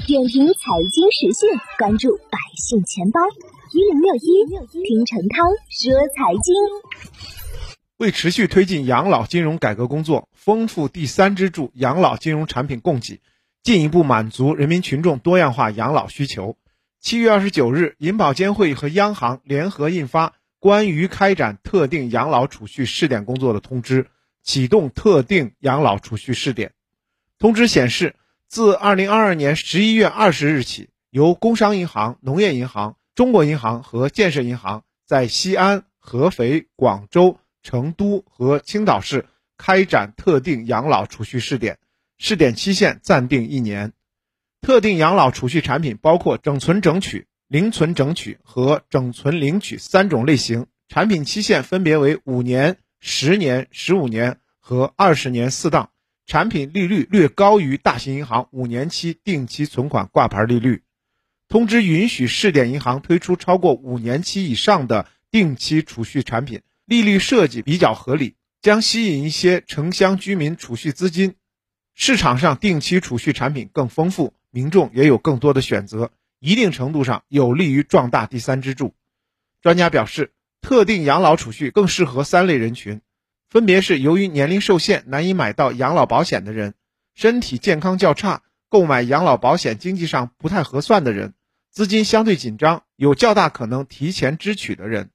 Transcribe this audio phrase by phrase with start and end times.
[0.00, 3.20] 点评财经时讯，关注百姓钱包
[3.72, 4.46] 一零六一，
[4.86, 6.54] 听陈涛说财经。
[7.98, 13.20] 为持续推进养老金融改革工作，丰富第三支柱养老金融产品供给，
[13.62, 16.56] 进一步满足人民群众多样化养老需求。
[16.98, 20.28] 七月二十九日，银保监会和央行联合印发
[20.58, 24.04] 《关于开展特定养老储蓄试点工作的通知》，
[24.42, 26.72] 启动特定养老储蓄试点。
[27.38, 28.14] 通知显示，
[28.52, 39.24] 自二零二二年十一月二十日起，由工商银行、农业银行、中国银行和建设银行在西安、合肥、广州、成都和青岛市
[39.56, 41.78] 开展特定养老储蓄试点，
[42.18, 43.94] 试点期限暂定一年。
[44.60, 55.88] 特定养老储蓄产品包括整存整取、零存整取和整存零取三种类型，产品期限分别为五年、十年、十五年和二十年四档。
[56.26, 60.82] 产品利率略高于大型银行五年期定期存款挂牌利率。
[61.48, 71.34] 通知允许试点银行推出超过五年期以上的定期储蓄产品，利率设计比较合理，将吸引一些城乡居民储蓄资金。
[71.94, 74.34] 市场上定期储蓄产品更丰富。
[74.54, 78.94] 民众也有更多的选择，一定程度上有利于壮大第三支柱。
[79.62, 83.00] 专家表示，特定养老储蓄更适合三类人群，
[83.52, 86.72] 分别是由于年龄受限难以买到养老保险的人，
[87.14, 91.34] 身体健康较差，购买养老保险经济上不太合算的人，
[91.70, 95.10] 资金相对紧张，有较大可能提前支取的人。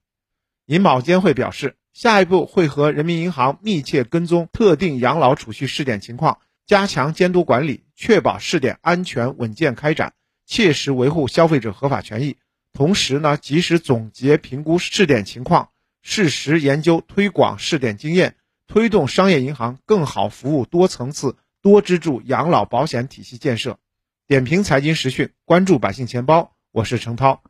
[0.66, 6.38] 银保监会表示，下一步会和人民银行密切跟踪特定养老储蓄试点情况。
[6.64, 10.12] 加强监督管理，确保试点安全稳健开展，
[10.46, 12.36] 切实维护消费者合法权益。
[12.72, 15.70] 同时呢，及时总结评估试点情况，
[16.02, 23.78] 适时研究推广试点经验，推动商业银行更好服务多层次、多支柱养老保险体系建设。
[24.26, 27.42] 点评财经时讯，关注百姓钱包，我是程涛。